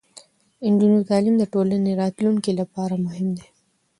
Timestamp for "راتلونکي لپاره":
2.01-2.93